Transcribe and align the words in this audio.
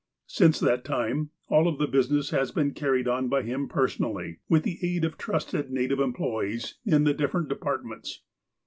Since 0.25 0.59
that 0.61 0.83
time 0.83 1.29
aU 1.51 1.67
of 1.69 1.77
the 1.77 1.85
business 1.85 2.31
has 2.31 2.51
been 2.51 2.73
carried 2.73 3.07
on 3.07 3.27
by 3.29 3.43
him 3.43 3.67
personally, 3.67 4.39
with 4.49 4.63
the 4.63 4.79
aid 4.81 5.05
of 5.05 5.15
trusted 5.15 5.69
native 5.69 5.99
em 5.99 6.11
ployees 6.15 6.73
in 6.87 7.03
the 7.03 7.13
different 7.13 7.49
departments. 7.49 8.23